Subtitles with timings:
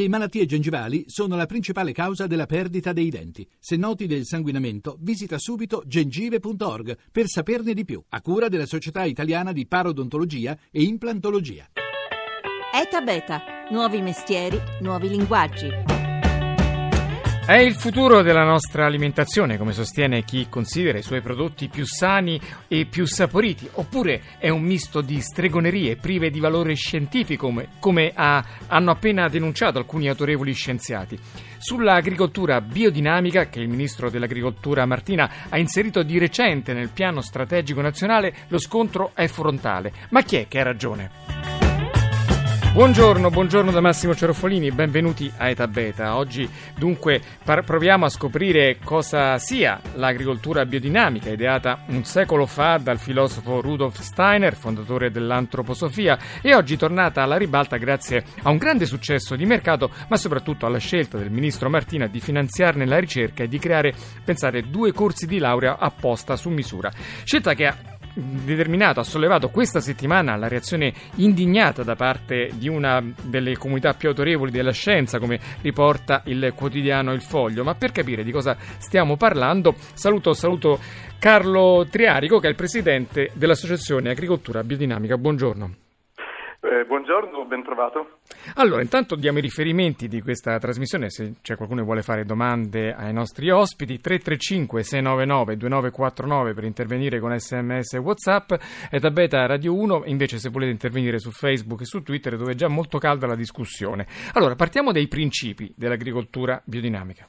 [0.00, 3.46] Le malattie gengivali sono la principale causa della perdita dei denti.
[3.58, 9.04] Se noti del sanguinamento, visita subito gengive.org per saperne di più, a cura della Società
[9.04, 11.68] Italiana di Parodontologia e Implantologia.
[12.72, 15.99] ETA Beta, nuovi mestieri, nuovi linguaggi.
[17.50, 22.40] È il futuro della nostra alimentazione, come sostiene chi considera i suoi prodotti più sani
[22.68, 28.44] e più saporiti, oppure è un misto di stregonerie prive di valore scientifico, come, ha,
[28.68, 31.18] hanno appena denunciato alcuni autorevoli scienziati.
[31.58, 38.32] Sull'agricoltura biodinamica, che il ministro dell'agricoltura Martina ha inserito di recente nel piano strategico nazionale,
[38.46, 39.92] lo scontro è frontale.
[40.10, 41.39] Ma chi è che ha ragione?
[42.72, 46.16] Buongiorno, buongiorno da Massimo Cerofolini, benvenuti a Eta Beta.
[46.16, 46.48] Oggi
[46.78, 53.60] dunque par- proviamo a scoprire cosa sia l'agricoltura biodinamica, ideata un secolo fa dal filosofo
[53.60, 59.46] Rudolf Steiner, fondatore dell'antroposofia, e oggi tornata alla ribalta grazie a un grande successo di
[59.46, 63.92] mercato, ma soprattutto alla scelta del ministro Martina di finanziarne la ricerca e di creare,
[64.24, 66.92] pensate, due corsi di laurea apposta su misura.
[67.24, 67.76] Scelta che ha
[68.14, 74.08] determinato, ha sollevato questa settimana la reazione indignata da parte di una delle comunità più
[74.08, 77.64] autorevoli della scienza, come riporta il quotidiano Il Foglio.
[77.64, 80.78] Ma per capire di cosa stiamo parlando, saluto, saluto
[81.18, 85.16] Carlo Triarico, che è il presidente dell'Associazione Agricoltura Biodinamica.
[85.16, 85.89] Buongiorno.
[86.62, 88.18] Eh, buongiorno, ben trovato.
[88.56, 92.92] Allora, intanto diamo i riferimenti di questa trasmissione, se c'è qualcuno che vuole fare domande
[92.92, 98.52] ai nostri ospiti, 335-699-2949 per intervenire con sms e whatsapp,
[98.90, 102.52] e da Beta Radio 1 invece se volete intervenire su Facebook e su Twitter dove
[102.52, 104.04] è già molto calda la discussione.
[104.34, 107.26] Allora, partiamo dai principi dell'agricoltura biodinamica.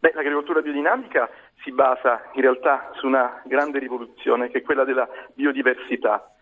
[0.00, 1.30] Beh, l'agricoltura biodinamica
[1.62, 6.33] si basa in realtà su una grande rivoluzione che è quella della biodiversità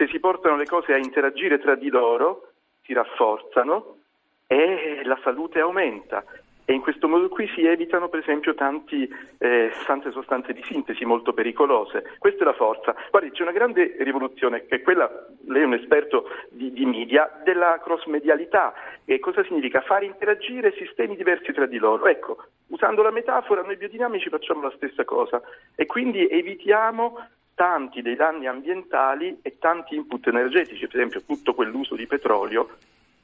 [0.00, 2.52] se si portano le cose a interagire tra di loro,
[2.84, 3.98] si rafforzano
[4.46, 6.24] e la salute aumenta.
[6.64, 9.06] E in questo modo qui si evitano per esempio tanti,
[9.38, 12.14] eh, tante sostanze di sintesi molto pericolose.
[12.18, 12.94] Questa è la forza.
[13.10, 15.10] Guardi, c'è una grande rivoluzione che è quella,
[15.48, 18.72] lei è un esperto di, di media, della cross-medialità.
[19.04, 19.82] E cosa significa?
[19.82, 22.06] Fare interagire sistemi diversi tra di loro.
[22.06, 25.42] Ecco, usando la metafora, noi biodinamici facciamo la stessa cosa
[25.74, 27.18] e quindi evitiamo
[27.60, 32.70] tanti dei danni ambientali e tanti input energetici, per esempio tutto quell'uso di petrolio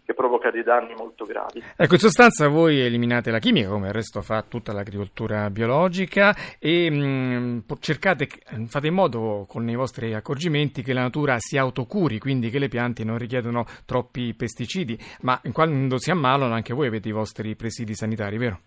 [0.05, 1.63] che provoca dei danni molto gravi.
[1.75, 6.91] Ecco, in sostanza voi eliminate la chimica, come il resto fa tutta l'agricoltura biologica, e
[6.91, 8.29] mh, cercate,
[8.67, 12.69] fate in modo con i vostri accorgimenti che la natura si autocuri, quindi che le
[12.69, 17.95] piante non richiedono troppi pesticidi, ma quando si ammalano anche voi avete i vostri presidi
[17.95, 18.61] sanitari, vero?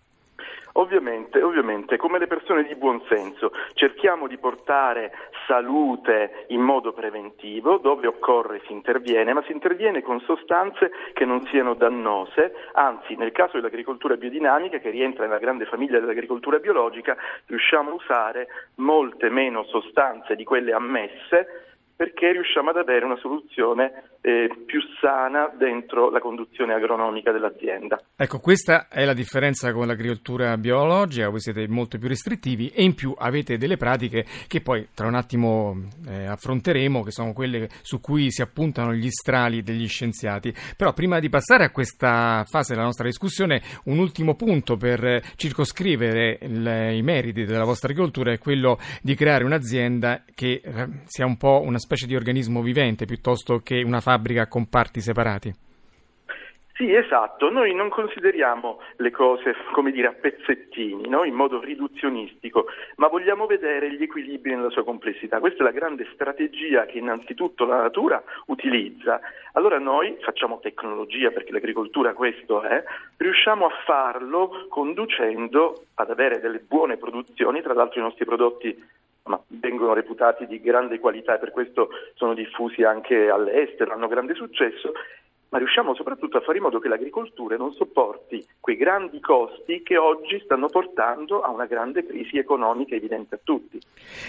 [0.74, 5.12] Ovviamente, ovviamente, come le persone di buon senso, cerchiamo di portare
[5.46, 11.44] salute in modo preventivo, dove occorre si interviene, ma si interviene con sostanze che non
[11.46, 17.16] siano dannose, anzi nel caso dell'agricoltura biodinamica, che rientra nella grande famiglia dell'agricoltura biologica,
[17.46, 21.68] riusciamo a usare molte meno sostanze di quelle ammesse
[22.00, 28.00] perché riusciamo ad avere una soluzione eh, più sana dentro la conduzione agronomica dell'azienda.
[28.14, 32.94] Ecco, questa è la differenza con l'agricoltura biologica, voi siete molto più restrittivi e in
[32.94, 38.00] più avete delle pratiche che poi tra un attimo eh, affronteremo, che sono quelle su
[38.00, 40.54] cui si appuntano gli strali degli scienziati.
[40.76, 46.38] Però prima di passare a questa fase della nostra discussione, un ultimo punto per circoscrivere
[46.42, 51.36] il, i meriti della vostra agricoltura è quello di creare un'azienda che eh, sia un
[51.36, 55.68] po' una specie di organismo vivente piuttosto che una fabbrica a comparti separati.
[56.80, 61.24] Sì, esatto, noi non consideriamo le cose come dire a pezzettini, no?
[61.24, 65.40] in modo riduzionistico, ma vogliamo vedere gli equilibri nella sua complessità.
[65.40, 69.20] Questa è la grande strategia che innanzitutto la natura utilizza.
[69.52, 72.82] Allora noi facciamo tecnologia, perché l'agricoltura questo è,
[73.18, 78.74] riusciamo a farlo conducendo ad avere delle buone produzioni, tra l'altro i nostri prodotti
[79.30, 84.34] ma vengono reputati di grande qualità e per questo sono diffusi anche all'estero, hanno grande
[84.34, 84.92] successo
[85.50, 89.96] ma riusciamo soprattutto a fare in modo che l'agricoltura non sopporti quei grandi costi che
[89.96, 93.78] oggi stanno portando a una grande crisi economica evidente a tutti.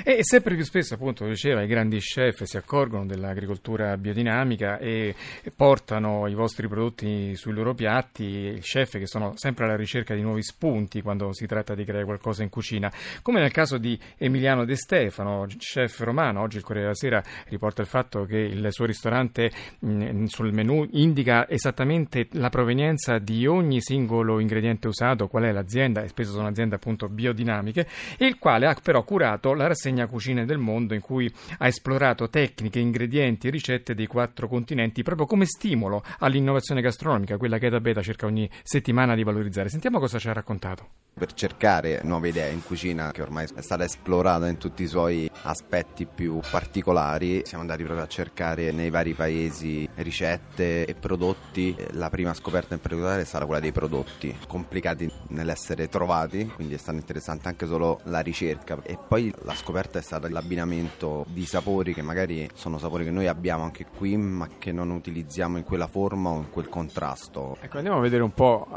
[0.04, 5.14] E sempre più spesso, appunto, diceva, i grandi chef si accorgono dell'agricoltura biodinamica e
[5.56, 10.42] portano i vostri prodotti sui loro piatti, chef che sono sempre alla ricerca di nuovi
[10.42, 12.92] spunti quando si tratta di creare qualcosa in cucina,
[13.22, 16.42] come nel caso di Emiliano De Stefano, chef romano.
[16.42, 20.88] Oggi il Corriere della Sera riporta il fatto che il suo ristorante mh, sul menù
[20.94, 26.32] in indica esattamente la provenienza di ogni singolo ingrediente usato, qual è l'azienda, e spesso
[26.32, 27.88] sono aziende appunto biodinamiche,
[28.18, 32.30] e il quale ha però curato la rassegna Cucine del Mondo in cui ha esplorato
[32.30, 37.82] tecniche, ingredienti e ricette dei quattro continenti proprio come stimolo all'innovazione gastronomica, quella che Eta
[37.82, 39.70] Beta cerca ogni settimana di valorizzare.
[39.70, 40.88] Sentiamo cosa ci ha raccontato.
[41.14, 45.30] Per cercare nuove idee in cucina che ormai è stata esplorata in tutti i suoi
[45.44, 51.76] aspetti più particolari, siamo andati proprio a cercare nei vari paesi ricette e prodotti.
[51.92, 56.78] La prima scoperta in particolare è stata quella dei prodotti, complicati nell'essere trovati, quindi è
[56.78, 61.94] stato interessante anche solo la ricerca e poi la scoperta è stata l'abbinamento di sapori
[61.94, 65.88] che magari sono sapori che noi abbiamo anche qui ma che non utilizziamo in quella
[65.88, 67.58] forma o in quel contrasto.
[67.60, 68.68] Ecco, andiamo a vedere un po'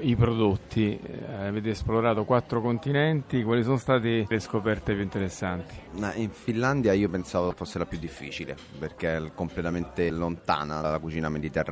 [0.00, 1.00] i prodotti.
[1.00, 5.74] Eh, avete esplorato quattro continenti, quali sono state le scoperte più interessanti?
[6.14, 11.68] In Finlandia io pensavo fosse la più difficile perché è completamente lontana dalla cucina mediterranea.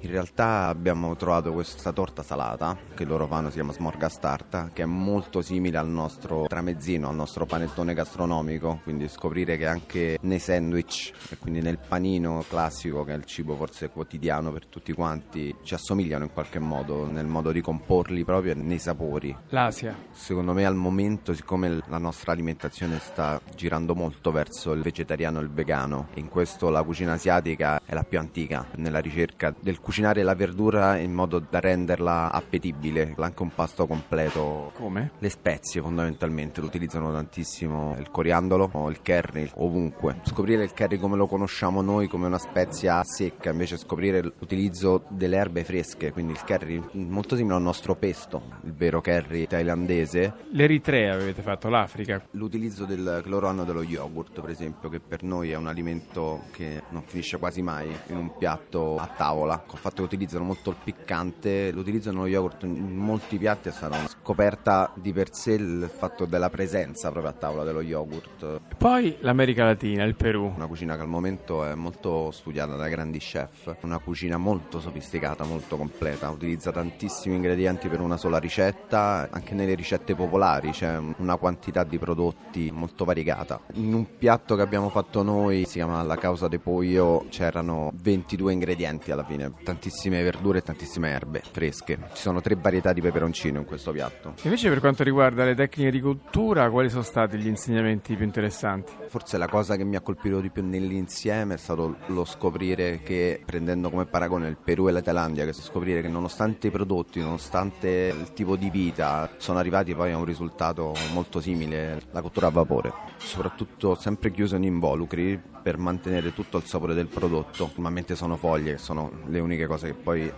[0.00, 4.84] In realtà abbiamo trovato questa torta salata che loro fanno, si chiama smorgastarta, che è
[4.84, 11.12] molto simile al nostro tramezzino, al nostro panettone gastronomico, quindi scoprire che anche nei sandwich
[11.30, 15.72] e quindi nel panino classico che è il cibo forse quotidiano per tutti quanti ci
[15.72, 19.34] assomigliano in qualche modo nel modo di comporli proprio nei sapori.
[19.48, 19.94] L'Asia.
[20.10, 25.42] Secondo me al momento siccome la nostra alimentazione sta girando molto verso il vegetariano e
[25.42, 30.22] il vegano in questo la cucina asiatica è la più antica nella ricerca del cucinare
[30.22, 34.72] la verdura in modo da renderla appetibile, anche un pasto completo.
[34.74, 35.12] Come?
[35.18, 40.20] Le spezie fondamentalmente lo utilizzano tantissimo il coriandolo o il curry ovunque.
[40.24, 45.36] Scoprire il curry come lo conosciamo noi come una spezia secca, invece scoprire l'utilizzo delle
[45.36, 50.32] erbe fresche, quindi il curry molto simile al nostro pesto, il vero curry thailandese.
[50.50, 52.22] L'Eritrea avete fatto, l'Africa.
[52.32, 57.02] L'utilizzo del, hanno dello yogurt, per esempio, che per noi è un alimento che non
[57.04, 59.62] finisce quasi mai in un piatto a tavola.
[59.66, 63.98] Col fatto che utilizzano molto il piccante, l'utilizzo dello yogurt in molti piatti è stata
[63.98, 68.60] una scoperta di per sé il fatto della presenza proprio a tavola dello yogurt.
[68.78, 70.52] Poi l'America Latina, il Perù.
[70.54, 75.42] Una cucina che al momento è molto studiata da grandi chef, una cucina molto sofisticata,
[75.44, 81.36] molto completa, utilizza tantissimi ingredienti per una sola ricetta, anche nelle ricette popolari c'è una
[81.36, 83.60] quantità di prodotti molto variegata.
[83.74, 88.52] In un piatto che abbiamo fatto noi, si chiama La causa de pollo, c'erano 22
[88.52, 91.98] ingredienti alla fine, tantissime verdure e tantissime erbe fresche.
[92.12, 94.34] Ci sono tre varietà di peperoncino in questo piatto.
[94.42, 98.92] Invece per quanto riguarda le tecniche di cottura, quali sono stati gli insegnamenti più interessanti?
[99.08, 103.42] Forse la cosa che mi ha colpito di più nell'insieme è stato lo scoprire che,
[103.44, 108.14] prendendo come paragone il Perù e la Thailandia, che scoprire che nonostante i prodotti, nonostante
[108.14, 112.50] il tipo di vita, sono arrivati poi a un risultato molto simile, la cottura a
[112.50, 112.92] vapore.
[113.16, 117.72] Soprattutto sempre chiuso in involucri per mantenere tutto il sapore del prodotto.
[117.74, 120.32] Normalmente sono foglie, che sono le uniche cose che poi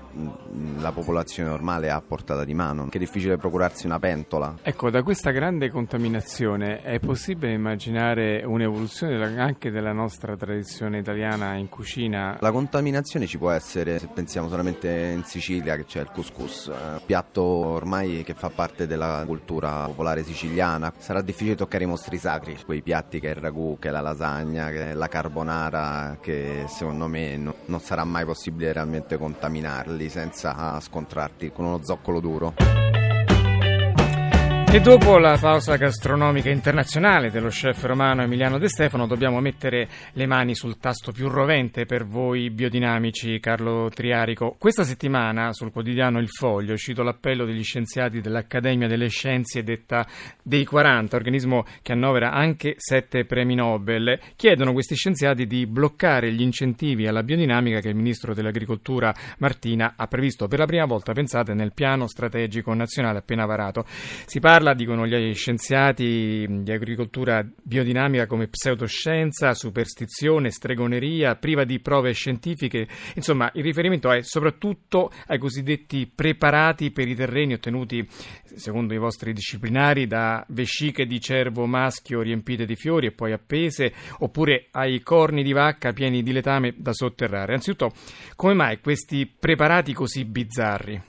[0.81, 2.89] la popolazione normale ha a portata di mano.
[2.89, 4.57] Che è difficile procurarsi una pentola.
[4.61, 11.69] Ecco, da questa grande contaminazione è possibile immaginare un'evoluzione anche della nostra tradizione italiana in
[11.69, 12.37] cucina?
[12.41, 17.01] La contaminazione ci può essere, se pensiamo solamente in Sicilia che c'è il couscous, eh,
[17.07, 20.93] piatto ormai che fa parte della cultura popolare siciliana.
[20.99, 24.01] Sarà difficile toccare i mostri sacri, quei piatti che è il ragù, che è la
[24.01, 30.09] lasagna, che è la carbonara, che secondo me no, non sarà mai possibile realmente contaminarli
[30.09, 33.10] senza scontrarti con uno zoccolo duro.
[34.73, 40.27] E dopo la pausa gastronomica internazionale dello chef romano Emiliano De Stefano dobbiamo mettere le
[40.27, 44.55] mani sul tasto più rovente per voi biodinamici, Carlo Triarico.
[44.57, 50.07] Questa settimana sul quotidiano Il Foglio è uscito l'appello degli scienziati dell'Accademia delle Scienze detta
[50.41, 54.21] dei 40, organismo che annovera anche sette premi Nobel.
[54.37, 60.07] Chiedono questi scienziati di bloccare gli incentivi alla biodinamica che il ministro dell'Agricoltura Martina ha
[60.07, 63.85] previsto per la prima volta, pensate, nel piano strategico nazionale appena varato.
[63.89, 71.81] Si parla parla, dicono gli scienziati di agricoltura biodinamica, come pseudoscienza, superstizione, stregoneria, priva di
[71.81, 72.87] prove scientifiche.
[73.15, 78.07] Insomma, il riferimento è soprattutto ai cosiddetti preparati per i terreni ottenuti,
[78.55, 83.95] secondo i vostri disciplinari, da vesciche di cervo maschio riempite di fiori e poi appese,
[84.19, 87.55] oppure ai corni di vacca pieni di letame da sotterrare.
[87.55, 87.93] Anzitutto,
[88.37, 91.09] come mai questi preparati così bizzarri?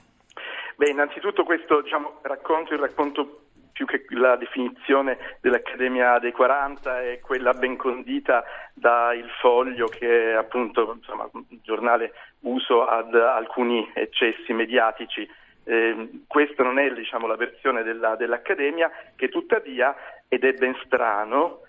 [0.76, 3.41] Beh, innanzitutto questo diciamo, racconto, il racconto
[3.72, 10.32] più che la definizione dell'Accademia dei 40 è quella ben condita da Il Foglio che
[10.32, 15.28] è appunto insomma, un giornale uso ad alcuni eccessi mediatici.
[15.64, 19.94] Eh, questa non è diciamo, la versione della, dell'Accademia che tuttavia,
[20.28, 21.60] ed è ben strano,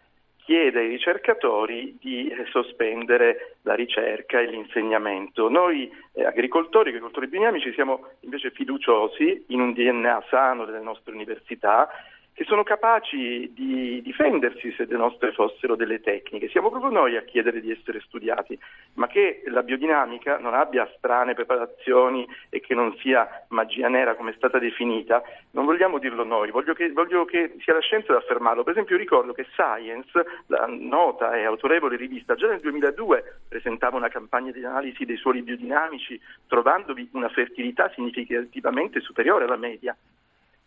[0.46, 5.50] chiede ai ricercatori di eh, sospendere la ricerca e l'insegnamento.
[5.50, 11.90] Noi eh, agricoltori, agricoltori biodinamici, siamo invece fiduciosi in un DNA sano delle nostre università
[12.34, 16.50] che sono capaci di difendersi se le nostre fossero delle tecniche.
[16.50, 18.58] Siamo proprio noi a chiedere di essere studiati,
[18.96, 24.32] ma che la biodinamica non abbia strane preparazioni e che non sia magia nera come
[24.32, 25.22] è stata definita,
[25.52, 28.64] non vogliamo dirlo noi, voglio che, voglio che sia la scienza ad affermarlo.
[28.64, 34.10] Per esempio ricordo che Science, la nota e autorevole rivista, già nel 2002 presentava una
[34.10, 39.96] campagna di analisi dei suoli biodinamici trovandovi una fertilità significativamente superiore alla media.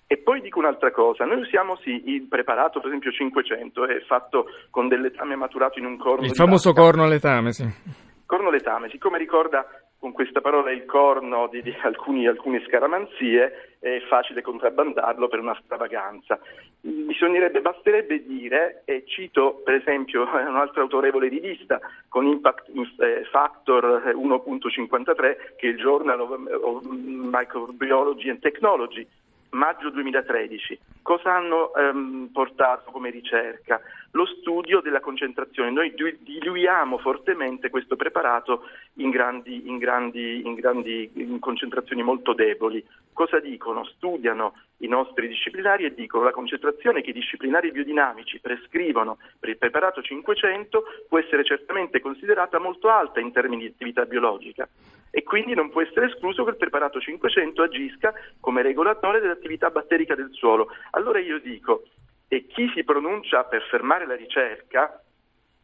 [0.09, 4.47] E poi dico un'altra cosa, noi usiamo sì il preparato, per esempio 500, è fatto
[4.71, 6.25] con del letame maturato in un corno.
[6.25, 6.83] Il famoso vacca.
[6.83, 7.67] corno letame, sì.
[8.25, 9.67] Corno letame, siccome ricorda
[9.99, 15.59] con questa parola il corno di, di alcuni, alcune scaramanzie, è facile contrabbandarlo per una
[15.65, 16.39] stravaganza.
[16.81, 25.57] Bisognerebbe, basterebbe dire, e cito per esempio un'altra autorevole rivista con Impact eh, Factor 1.53
[25.57, 29.07] che è il Journal of Microbiology and Technology,
[29.57, 30.79] maggio 2013.
[31.03, 33.81] Cosa hanno ehm, portato come ricerca?
[34.17, 35.71] Lo studio della concentrazione.
[35.71, 38.63] Noi diluiamo fortemente questo preparato
[38.95, 42.83] in, grandi, in, grandi, in, grandi, in concentrazioni molto deboli.
[43.13, 43.85] Cosa dicono?
[43.85, 49.59] Studiano i nostri disciplinari e dicono la concentrazione che i disciplinari biodinamici prescrivono per il
[49.59, 54.67] preparato 500 può essere certamente considerata molto alta in termini di attività biologica
[55.11, 60.15] e quindi non può essere escluso che il preparato 500 agisca come regolatore dell'attività batterica
[60.15, 60.69] del suolo.
[60.91, 61.85] Allora io dico,
[62.29, 65.01] e chi si pronuncia per fermare la ricerca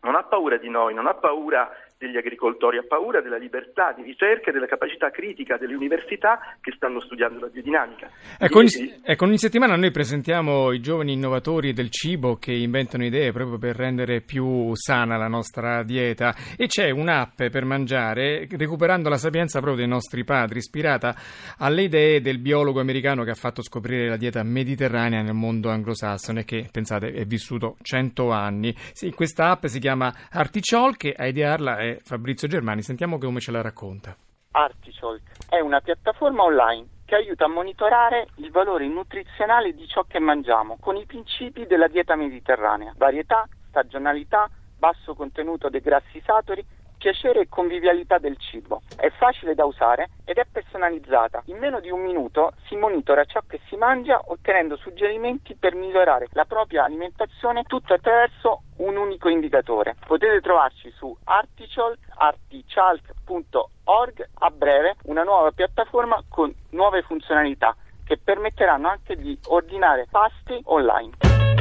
[0.02, 1.70] non ha paura di noi, non ha paura
[2.02, 6.72] degli agricoltori, ha paura della libertà di ricerca e della capacità critica delle università che
[6.74, 8.10] stanno studiando la biodinamica.
[8.38, 9.00] Ecco, Quindi...
[9.02, 13.76] ecco, ogni settimana noi presentiamo i giovani innovatori del cibo che inventano idee proprio per
[13.76, 19.84] rendere più sana la nostra dieta e c'è un'app per mangiare recuperando la sapienza proprio
[19.84, 21.14] dei nostri padri, ispirata
[21.58, 26.44] alle idee del biologo americano che ha fatto scoprire la dieta mediterranea nel mondo anglosassone
[26.44, 28.74] che, pensate, è vissuto 100 anni.
[28.92, 32.82] Sì, questa app si chiama Artichol a idearla è Fabrizio Germani.
[32.82, 34.16] Sentiamo come ce la racconta.
[34.52, 40.18] Artichoke è una piattaforma online che aiuta a monitorare il valore nutrizionale di ciò che
[40.18, 46.64] mangiamo con i principi della dieta mediterranea, varietà, stagionalità, basso contenuto dei grassi saturi
[47.02, 48.82] piacere e convivialità del cibo.
[48.96, 51.42] È facile da usare ed è personalizzata.
[51.46, 56.28] In meno di un minuto si monitora ciò che si mangia ottenendo suggerimenti per migliorare
[56.30, 59.96] la propria alimentazione tutto attraverso un unico indicatore.
[60.06, 68.86] Potete trovarci su artichal, artichalk.org a breve una nuova piattaforma con nuove funzionalità che permetteranno
[68.86, 71.51] anche di ordinare pasti online.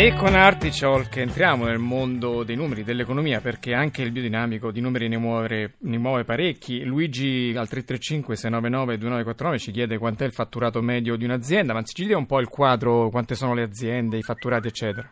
[0.00, 4.80] E con Artichol che entriamo nel mondo dei numeri, dell'economia, perché anche il biodinamico di
[4.80, 6.84] numeri ne muove, ne muove parecchi.
[6.84, 12.06] Luigi al 335 699 2949 ci chiede quant'è il fatturato medio di un'azienda, ma ci
[12.06, 15.10] dia un po' il quadro, quante sono le aziende, i fatturati, eccetera.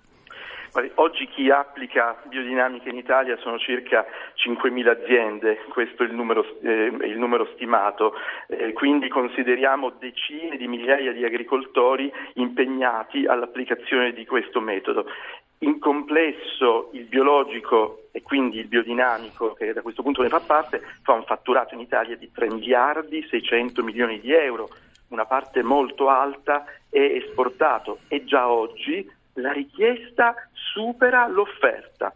[0.97, 4.05] Oggi chi applica biodinamica in Italia sono circa
[4.37, 8.13] 5.000 aziende, questo è il numero, eh, il numero stimato,
[8.49, 15.07] eh, quindi consideriamo decine di migliaia di agricoltori impegnati all'applicazione di questo metodo.
[15.61, 20.83] In complesso il biologico e quindi il biodinamico, che da questo punto ne fa parte,
[21.03, 24.69] fa un fatturato in Italia di 3 miliardi 600 milioni di euro,
[25.09, 32.13] una parte molto alta è esportato e già oggi la richiesta supera l'offerta.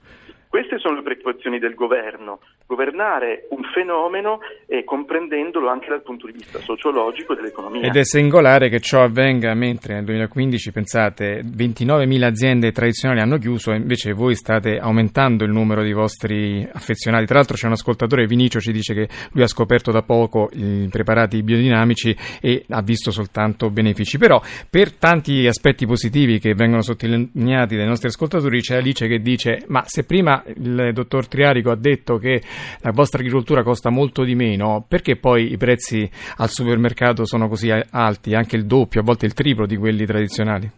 [0.51, 6.33] Queste sono le preoccupazioni del governo, governare un fenomeno e comprendendolo anche dal punto di
[6.33, 7.87] vista sociologico dell'economia.
[7.87, 13.71] Ed è singolare che ciò avvenga mentre nel 2015, pensate, 29.000 aziende tradizionali hanno chiuso
[13.71, 17.27] e invece voi state aumentando il numero di vostri affezionati.
[17.27, 20.89] Tra l'altro c'è un ascoltatore, Vinicio, ci dice che lui ha scoperto da poco i
[20.91, 24.19] preparati biodinamici e ha visto soltanto benefici.
[24.19, 29.63] Però per tanti aspetti positivi che vengono sottolineati dai nostri ascoltatori c'è Alice che dice
[29.69, 32.41] ma se prima il dottor Triarico ha detto che
[32.83, 37.71] la vostra agricoltura costa molto di meno, perché poi i prezzi al supermercato sono così
[37.71, 40.71] alti, anche il doppio, a volte il triplo di quelli tradizionali?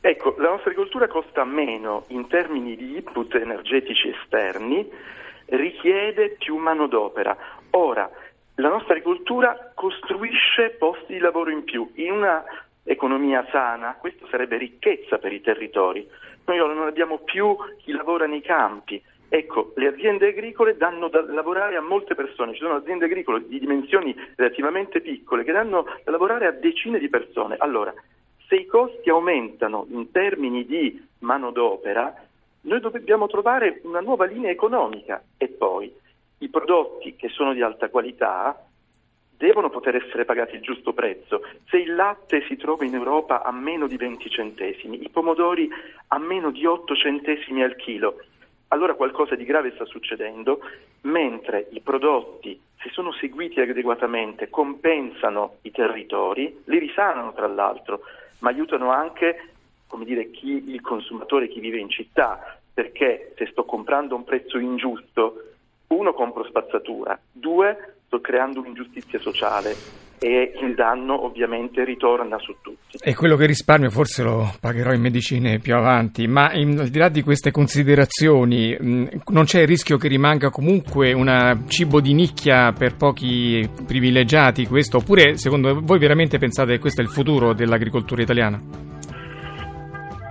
[0.00, 4.88] Ecco, la nostra agricoltura costa meno in termini di input energetici esterni,
[5.46, 7.36] richiede più manodopera.
[7.70, 8.08] Ora,
[8.56, 11.90] la nostra agricoltura costruisce posti di lavoro in più.
[11.96, 12.42] In una
[12.86, 16.08] economia sana, questo sarebbe ricchezza per i territori.
[16.46, 21.74] Noi non abbiamo più chi lavora nei campi, Ecco, le aziende agricole danno da lavorare
[21.74, 26.46] a molte persone, ci sono aziende agricole di dimensioni relativamente piccole che danno da lavorare
[26.46, 27.56] a decine di persone.
[27.58, 27.92] Allora,
[28.46, 32.14] se i costi aumentano in termini di manodopera,
[32.66, 35.92] Noi dobbiamo trovare una nuova linea economica e poi
[36.38, 38.65] i prodotti che sono di alta qualità
[39.36, 41.42] devono poter essere pagati il giusto prezzo.
[41.68, 45.68] Se il latte si trova in Europa a meno di 20 centesimi, i pomodori
[46.08, 48.22] a meno di 8 centesimi al chilo,
[48.68, 50.60] allora qualcosa di grave sta succedendo,
[51.02, 58.00] mentre i prodotti, se sono seguiti adeguatamente, compensano i territori, li risanano tra l'altro,
[58.40, 59.50] ma aiutano anche
[60.04, 64.58] dire, chi, il consumatore, chi vive in città, perché se sto comprando a un prezzo
[64.58, 65.42] ingiusto,
[65.88, 72.96] uno compro spazzatura, due sto creando un'ingiustizia sociale e il danno ovviamente ritorna su tutti.
[73.02, 76.98] E quello che risparmio forse lo pagherò in medicine più avanti, ma in, al di
[76.98, 82.14] là di queste considerazioni mh, non c'è il rischio che rimanga comunque un cibo di
[82.14, 87.52] nicchia per pochi privilegiati questo, oppure secondo voi veramente pensate che questo è il futuro
[87.52, 88.85] dell'agricoltura italiana?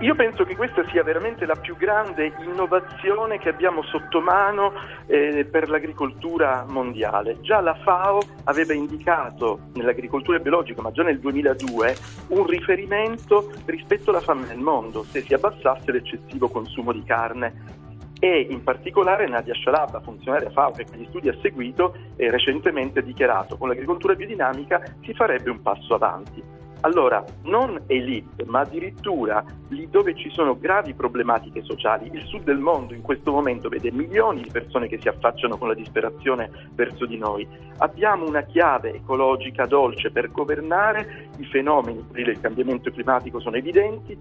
[0.00, 4.74] Io penso che questa sia veramente la più grande innovazione che abbiamo sotto mano
[5.06, 7.40] eh, per l'agricoltura mondiale.
[7.40, 11.96] Già la FAO aveva indicato nell'agricoltura biologica, ma già nel 2002,
[12.28, 17.84] un riferimento rispetto alla fame nel mondo, se si abbassasse l'eccessivo consumo di carne
[18.18, 23.02] e in particolare Nadia Shalaba, funzionaria FAO che gli studi ha seguito, e recentemente ha
[23.02, 26.55] dichiarato che con l'agricoltura biodinamica si farebbe un passo avanti.
[26.80, 32.58] Allora, non elite, ma addirittura lì dove ci sono gravi problematiche sociali, il sud del
[32.58, 37.06] mondo in questo momento vede milioni di persone che si affacciano con la disperazione verso
[37.06, 37.46] di noi.
[37.78, 44.16] Abbiamo una chiave ecologica dolce per governare i fenomeni del cambiamento climatico sono evidenti,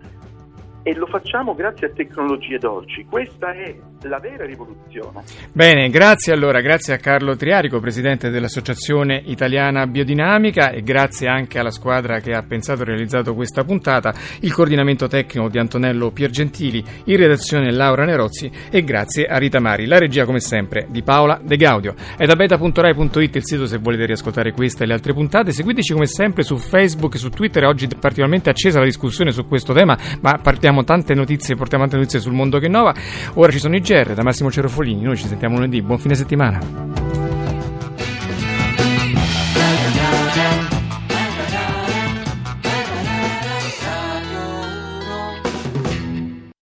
[0.87, 3.07] e lo facciamo grazie a tecnologie dolci.
[3.09, 5.23] Questa è la vera rivoluzione.
[5.51, 11.71] Bene, grazie allora, grazie a Carlo Triarico, presidente dell'Associazione Italiana Biodinamica e grazie anche alla
[11.71, 17.17] squadra che ha pensato e realizzato questa puntata, il coordinamento tecnico di Antonello Piergentili, in
[17.17, 21.57] redazione Laura Nerozzi e grazie a Rita Mari, la regia come sempre di Paola De
[21.57, 21.95] Gaudio.
[22.15, 26.05] È da beta.rai.it il sito se volete riascoltare questa e le altre puntate, seguiteci come
[26.05, 29.97] sempre su Facebook e su Twitter, oggi è particolarmente accesa la discussione su questo tema,
[30.21, 32.93] ma partiamo portiamo tante notizie, portiamo tante notizie sul mondo che innova.
[33.35, 35.01] Ora ci sono i GR da Massimo Cerofolini.
[35.01, 35.81] Noi ci sentiamo lunedì.
[35.81, 37.34] Buon fine settimana.